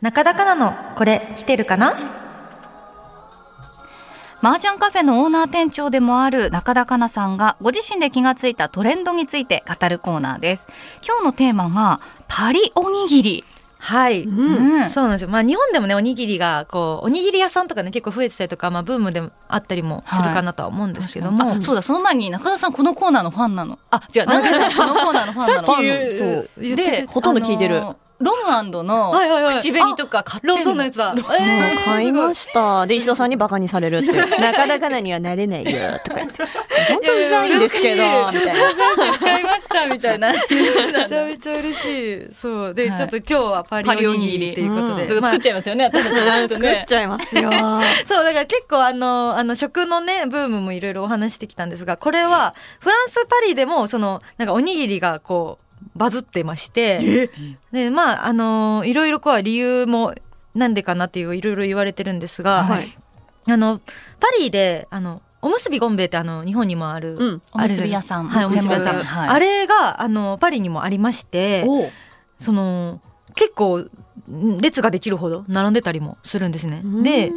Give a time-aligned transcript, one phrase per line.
[0.00, 1.94] 中田かなのこれ来てるかな？
[4.40, 10.68] 麻雀カフェのオーナー店長でもある中田香奈さんがご自身で気がついたトレンドについて語るコーナーです。
[11.04, 13.44] 今日のテーマがパリおにぎり。
[13.80, 14.90] はい、うん。
[14.90, 15.28] そうなんですよ。
[15.28, 21.82] まあ日本でもねおにぎりがこうおにぎり屋さんとかね結構増えてたりとかまあブームでもあったりもするかなとは思うんですけども、あそうだ。
[21.82, 23.80] その前に中田さんこのコーナーのファンなの。
[23.90, 24.26] あ違う。
[24.26, 25.66] 中田さんこのコーナーのファンなの。
[25.66, 26.24] さっき言うそ
[26.72, 27.78] うでほとんど聞いてる。
[27.78, 32.86] あのロムのはいはいはい口紅とか買ってんローソンのやつだそうえー買いました。
[32.86, 34.12] で、石田さんにバカにされるって。
[34.40, 35.70] なかなかなにはなれないよ。
[36.04, 36.42] とか言って。
[36.88, 38.02] 本当うざいんですけど、
[38.32, 38.52] みたいな。
[39.14, 42.34] 使いましたみたいな めちゃめちゃ嬉しい。
[42.34, 46.10] そうで、はいちょっと今日はパリおにぎりっていうことで、パリまあ作っちゃいますよね私た
[46.48, 47.50] ち 作っちゃいますよ。
[48.04, 57.30] そうだから結構あのあの食のねブームもいろいろお話してきたんですがこれはフランスパリでもそのなんかおにぎりがこうバズってまして
[57.72, 60.14] でまああのいろいろこう理由も
[60.54, 62.98] なんでかなっていういろいろ言われてるんですが、はい。
[63.46, 63.80] あの
[64.20, 67.42] パリであのおむすびゴンベイってあの日本にもある、うん。
[67.52, 68.26] おむすび屋さん。
[68.26, 69.28] はいおむすび屋さん、はい。
[69.28, 71.64] あれがあのパリにもありまして
[72.38, 73.00] その
[73.34, 73.78] 結構
[74.30, 76.82] ん列ができるほど並んでたりもするんですね。
[77.02, 77.32] で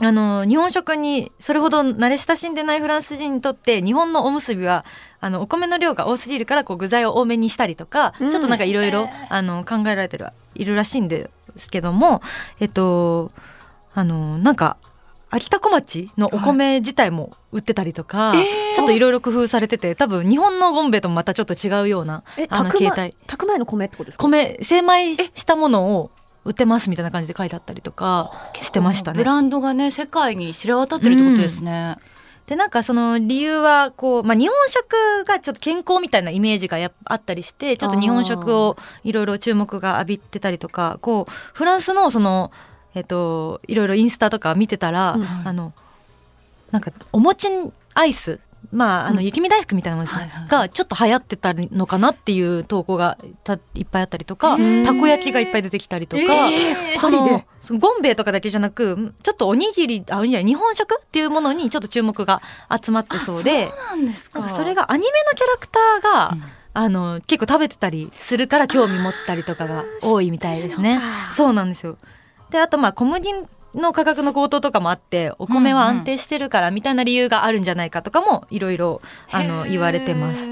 [0.00, 4.84] あの日本食にそれほど慣れ親しんでないフランス人にとって日本のおむすびは
[5.20, 8.30] あのお米の量が多すぎるからこう具材を多めにしたりとか、うん。
[8.30, 12.22] ちょっとなんかいろいろあの考えられてるいるらしいんですけども
[12.60, 13.32] えっと
[13.94, 14.76] あのなんか
[15.30, 18.32] 秋田小町のお米自体も売ってたりとか、
[18.74, 24.22] ちょっといろいろ工夫されてて多分日本のゴンベともまたちょっと違うようなえ、あの炊く形態前、炊く前の米ってことですか？
[24.22, 26.10] 米精米したものを
[26.44, 29.18] 売ってますみたいな感じで書いてあったりとかしてましたね。
[29.18, 29.24] ブ。
[29.24, 31.96] ランドがね世界に知れ渡ってるってことですね、
[32.46, 42.50] でなんかその理由はこう、まあ、日本食がちょっと健康みたいなイメージがやあったりしてちょっと日本食をいろいろ注目が浴びてたりとかこうフランスのその、
[42.94, 45.24] えっと、いろいろインスタとか見てたら、うん。
[45.24, 45.74] あの
[46.70, 47.48] なんかお餅
[47.94, 49.24] アイスまあ、あのうん。
[49.24, 50.48] 雪見大福みたいなものですね、はいはい。
[50.48, 56.22] がちょっと流行ってたのかなっていう投稿がたいっぱいあったりとかたこ焼きがいっぱい出てきたりとか、
[56.98, 57.46] そのパリで。
[57.60, 62.40] そのゴンベイとかだけじゃなくちょっとおにぎりあおにぎり日本食っていうものにちょっと注目が
[62.82, 64.40] 集まってそうでそうなんですか。
[64.40, 66.42] なんかそれがアニメのキャラクターが、うん。
[66.74, 71.00] あの結構食べてたりするから興味持ったりとかが多いみたいですね。
[71.34, 71.98] そうなんですよ。
[72.50, 73.28] であとまあ小麦
[73.74, 80.44] の価格の高騰とかもあってお米は安定してるからみたいな理由があるんじゃないかとかもいろいろあの言われてます。
[80.44, 80.50] す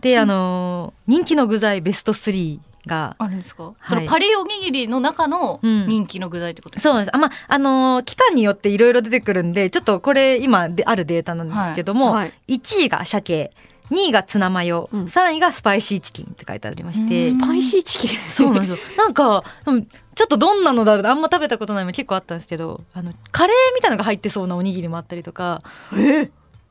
[0.00, 3.88] であの人気の具材ベスト3があるんですか、い。
[3.88, 5.86] そのパリおにぎりの中のうん。
[5.86, 7.14] 人気の具材ってことですか、そうなんです。
[7.14, 12.32] あまああのー期間によっていろいろ出てくるんでちょっとこれ今であるデータなんですけども、はい。
[12.48, 13.52] 1位が鮭
[13.92, 15.04] 2位がツナマヨ、うん。
[15.04, 17.40] 3位がスパイシーチキンって書いてありまして、うん。
[17.40, 18.18] スパイシーチキン？
[18.30, 18.86] そうなんですよ。
[18.96, 25.62] なんかうんちょっとどんなのだろうあんま食べたことないの結構あったんですけどあのカレーみたいなのが入ってそうなおにぎりもあったりとか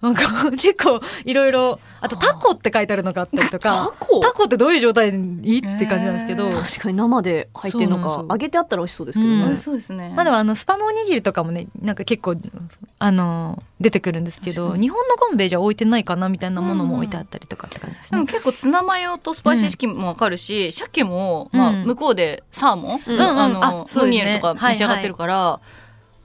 [0.00, 4.20] なんか 結構いろいろあとタコって書いてあるのがあったりとかタコ？
[4.20, 9.38] タコってどういう状態にいいって感じなんですけど、確かに生で入ってんのか揚げてあったら美味しそうですけどうん。
[9.38, 10.12] ね美味しそうですね。
[10.14, 12.36] まあでもあのスパムおにぎりとかもねなんか結構
[12.98, 18.18] あの出てくるんですけど日本のゴンベイじゃ置いてないかなみたいなものも置いてあったりとかって感じですね。
[18.18, 23.22] でも結構ツナマヨとスパイシーチキンもわかるし、鮭も、まあ、うん向こうでサーモン、うんうん。
[23.22, 25.60] あのムニエルとか召し上がってるから、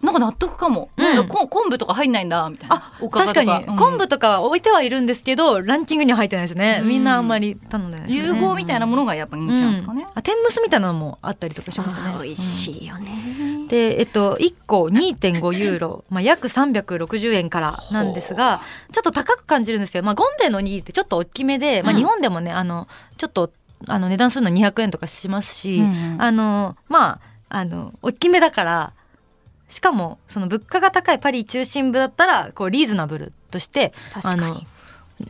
[0.00, 1.04] なんか納得かも、うん。
[1.04, 2.76] なんかこ昆布とか入んないんだみたいな。
[2.76, 3.76] あ確かに、うん。
[3.76, 6.88] 昆布とかは置いてはいるんですけどランキングには入ってないですね、うん。
[6.88, 8.26] みんなあんまり頼んでないですね。
[8.26, 12.24] 融合みたいなものがやっぱ人気なんですかね、あ天むすみたいなのもあったりとかしますね。
[12.24, 13.66] 美味しいよね。
[13.68, 21.98] でえっと1個2.5ユーロ、まあ、約360円からなんですがちょっと高く感じるんですけど、まあ、ゴンベイのおにぎりってちょっと大きめで、まあ、うん。
[21.98, 23.50] 日本でもねあのちょっと
[23.86, 25.82] あの値段するの200円とかしますし、
[26.18, 27.20] あのま
[27.50, 28.92] ああの大きめだから
[29.68, 33.92] しかもその物価が高いパリ中心部だったらこうリーズナブルとして
[34.22, 34.62] あの。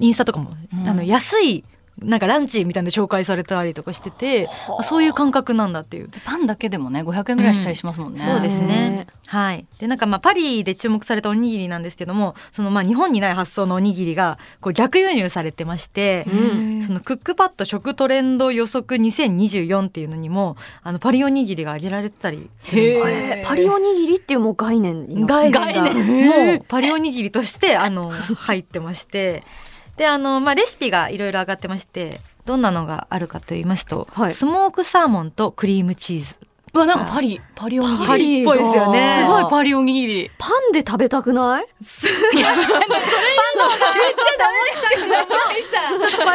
[0.00, 1.64] インスタとかも、うんあの安い
[2.02, 4.48] なんかランチみたいなので紹介されたりとかしてて
[4.78, 4.82] あ。
[4.82, 6.10] そういう感覚なんだっていう。
[6.24, 8.66] パンだけでもね500円ぐらいしたりしますもんね、そうですね。
[8.66, 9.06] ね。
[9.28, 9.66] はい。
[9.78, 16.82] で、なんかまあパリで注目されたおにぎりなんですけども、そのまあ日本にない発想のおにぎりがこう逆輸入されてまして、うん。
[16.82, 25.52] そのクックパッド食トレンド予測2024っていうのにもあのパリおにぎりが挙げられてたりするんですパリおにぎりっていうもう概念概念。
[25.52, 29.42] がもうパリおにぎりとしてあの入ってまして
[29.96, 34.32] であの、まあ、レシピがいろいろ上がってましてどんなのがあるかと言いますと、はい。
[34.32, 36.36] スモークサーモンとクリームチーズ。
[36.74, 38.06] うわなんかパリパリおにぎり。
[38.06, 39.16] パリっぽいですよね。
[39.20, 40.30] すごいパリおにぎり。
[40.36, 41.64] パンで食べたくない？
[41.64, 41.70] パ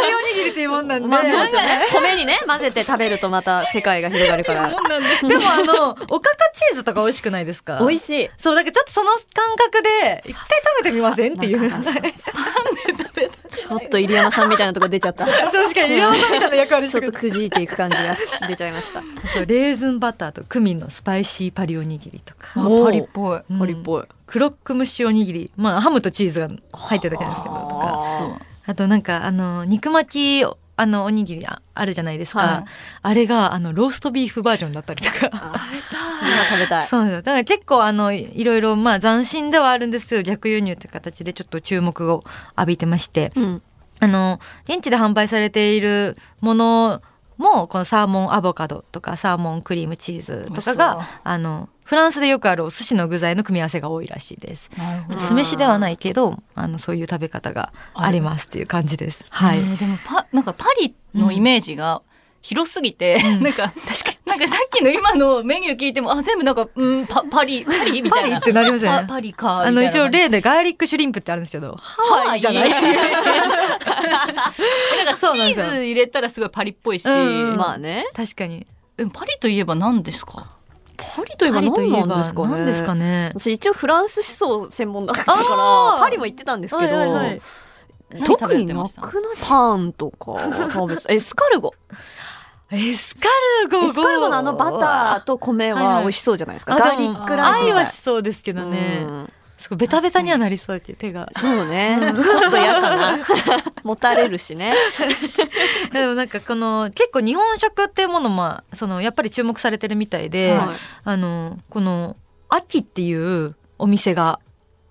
[0.00, 1.86] リおにぎりっていうもんなんで、まあそうですよね。
[1.92, 4.70] 米にね混ぜて食べるとまた世界が広がるから。
[4.70, 4.76] で
[5.36, 7.78] もあのおかかチーズとか美味しくないですか？
[7.80, 8.30] 美味しい。
[8.38, 9.20] そうだからちょっとその感
[9.56, 10.42] 覚で一回
[10.80, 11.34] 食べてみません？
[11.34, 11.68] っていう。
[11.68, 11.92] なんか
[13.50, 15.26] ちょっと入山さんみたいなとこ出ちゃった。
[15.50, 18.16] 確かに山さんみたいな役割しちょっとくじいていく感じが
[18.48, 19.02] 出ちゃいました。
[19.46, 22.60] レーズンバターとクミンのスパイシーパリおにぎりとか。
[22.84, 23.40] パリっぽい。
[23.50, 23.58] うん。
[23.58, 25.50] パリっぽいクロック蒸しおにぎり。
[25.56, 27.98] まあハムとチーズが入ってるだけなんですけどとか。
[28.66, 30.44] あとなんかあの肉巻き
[30.80, 32.64] あのおにぎりああるじゃないですか、はい。
[33.02, 35.28] あれがあのローストビーフバージョンだったりとか。
[35.30, 35.52] あ
[36.18, 36.86] それは食べたい。
[36.86, 42.24] そうだから結構あのいいろいろまあ斬新ではあるんですけど逆輸入という形でちょっと注目を
[42.56, 43.30] 浴びてまして。
[43.36, 43.62] うん。
[44.02, 47.02] あの現地で販売されているもの
[47.40, 54.70] もこのサーモンアボカドとかサーモンクリームチーズとかがあのフランスでよくあるお寿司の具材の組み合わせが多いらしいです。
[55.18, 59.24] 酢飯ではないけどあのそういう食べ方がありますっていう感じです。
[59.30, 59.58] はい。
[59.58, 62.02] えーでもパなんかパリのイメージが
[62.42, 63.72] 広すぎて、なんか
[64.24, 68.00] なんかさっきの今のメニュー聞いてもあ全部なんかうん パパリパリ？
[68.00, 68.40] みたいな。
[68.40, 68.98] パリってなりますよね。
[69.02, 72.40] パパリかあの一応レ例でガーリックシュリンプってあるんですけど、はい。
[72.40, 72.70] じゃない。
[72.72, 72.90] なんか
[75.18, 77.56] チーズ入れたらすごいパリっぽいし、うん。
[77.56, 78.06] まあね。
[78.14, 78.66] 確かに。
[79.12, 80.46] パリといえば何ですか？
[80.96, 82.48] パリといえば何なんですかね？
[82.50, 83.32] 何ですかね？
[83.34, 85.38] 私一応フランス思想専門だったから
[86.00, 87.42] パリも行ってたんですけど、はいはいはい。
[88.24, 88.90] 特になくない？
[89.48, 90.34] パンとか
[91.08, 91.74] エスカルゴ
[92.72, 93.28] エスカ
[93.64, 93.86] ルゴ。
[93.86, 96.02] エスカルゴのあのバターと米はいははい。
[96.02, 99.04] 美味しそうじゃないですか、あガーリックライス愛はしそうですけどね。
[99.06, 99.32] うん。
[99.58, 101.28] すごいベタベタにはなりそうっていう手が。
[101.32, 101.98] そうね。
[102.00, 103.18] ちょっと嫌かな。
[103.84, 104.72] 持たれるしね。
[105.92, 110.68] でもなんかこの結構日本食っていうものもそのやっぱり注目されてるみたいで、はい。
[111.04, 112.16] あのこの
[112.48, 113.12] 秋ってい
[113.46, 114.40] うお店が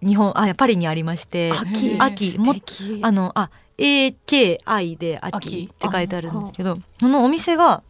[0.00, 1.96] 日本あパリにありまして秋。
[1.98, 2.38] 秋。
[2.38, 2.54] も
[3.02, 5.70] あのあ AKI で秋秋。
[5.72, 7.82] って書いてあるんですけどそのお店が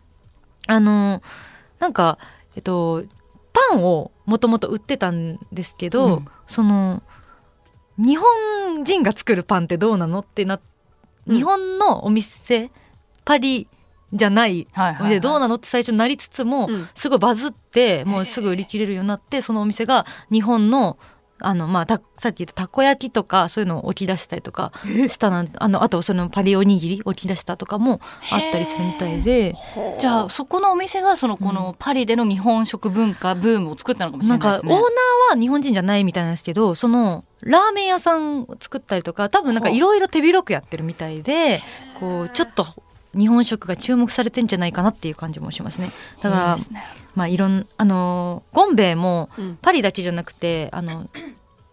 [0.66, 1.22] あの
[1.78, 2.18] なんか
[2.56, 3.04] えっと
[3.52, 6.24] パンをもともと売ってたんですけど、うん。
[6.46, 7.02] その
[7.98, 10.60] 日本人が作るパンってどうなのってな
[11.26, 11.36] うん。
[11.36, 12.70] 日本のお店
[13.24, 13.68] パリ
[14.12, 14.96] じゃないはい。
[15.00, 16.88] お店どうなのって最初なりつつも、うん。
[16.94, 20.98] すごいバズってもうすぐ売り切れるようになってそのお店が日本の
[21.42, 24.72] あのまあたさっき言ったたこ焼きとかそういうのを置き出したりとか
[25.08, 28.00] したなんあのあとそのパリおにぎり置き出したとかも
[28.30, 29.54] あったりするみたいで。
[29.98, 34.74] じゃあそこのお店がそのこのパリでの日本食文化ブームを作ったのかもしなれないですね。
[34.74, 41.62] んかオーナーは日本人じゃないみたいなんですけどそのラーメン屋さんを作ったりとか多分なんかいろいろ手広くやってるみたいで
[41.98, 42.66] こうちょっと
[43.14, 45.90] 日本食が注目されてんじゃないかなっていう感じもしますね。
[46.22, 46.62] だからね。
[47.14, 49.58] まあいろんあのゴンベイもうん。
[49.60, 51.08] パリだけじゃなくてあの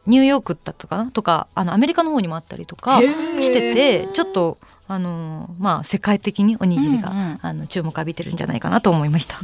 [0.06, 1.12] ニューヨークだったかな？
[1.12, 4.57] とかあのアメリカの方にもあったりとかしててちょっと
[4.91, 7.39] あのまあ世界的におにぎりが、うんうん。
[7.44, 9.36] あの注目浴びてるんじゃないかなと思いました。
[9.36, 9.44] は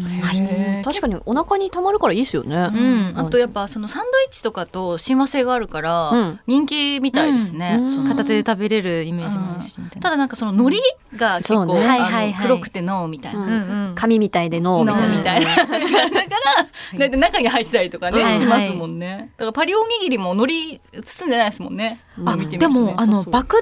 [0.82, 0.84] い。
[0.84, 3.14] 確かにお腹にたまるからいいですよね、うん。
[3.16, 6.40] あとやっぱそのサンドイッチとかと親和性があるからうん。
[6.48, 7.78] 人気みたいですね。
[7.80, 8.08] うん。
[8.08, 10.02] 片手で食べれるイメージもあるしみたいな。
[10.02, 11.74] ただなんかその海苔が結構、ね。
[11.74, 12.48] あのはいはいはい。
[12.48, 13.40] 黒くてノーみたいな。
[13.40, 13.90] うんうん。
[13.90, 15.18] うん紙みたいでノーみたいな。
[15.18, 15.56] みたいな。
[15.56, 15.72] だか
[16.94, 18.40] らだいたい中に入ってたりとかね、はいはい。
[18.40, 19.32] しますもんね。
[19.38, 22.02] だからパリおにぎりも海苔包んでないですもんね。
[22.18, 22.86] うんあ見てみるとね。
[22.88, 23.56] でもあの爆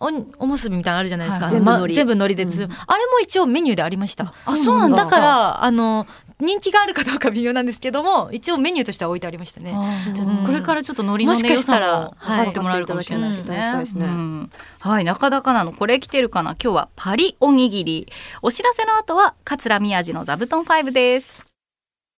[0.00, 1.54] おおむすびみたいなのあるじゃないですか、はい。
[1.54, 1.92] 全部海苔。
[1.92, 2.72] ま全部海苔でうん。
[2.72, 4.32] あれも一応メニューでありました。
[4.44, 5.04] あそうなんだ。
[5.04, 5.06] だ。
[5.06, 6.06] からあの
[6.40, 9.72] 人気があるかどうか微妙なんですけども一応メニューとしては置いてありましたね。
[9.72, 10.46] うん。
[10.46, 13.58] これからちょっと海苔の、ね、もしかしたら分かってもらえるかもしれないですね。
[13.58, 14.50] はいうん。
[14.78, 16.52] はい、中田かなのこれ来てるかな？
[16.52, 18.06] 今日はパリおにぎり。
[18.42, 21.44] お知らせの後は桂宮治の座布団5です。